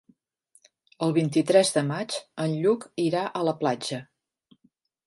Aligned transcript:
El 1.07 1.13
vint-i-tres 1.17 1.73
de 1.75 1.83
maig 1.91 2.17
en 2.47 2.59
Lluc 2.65 2.89
irà 3.07 3.25
a 3.43 3.47
la 3.51 3.57
platja. 3.63 4.03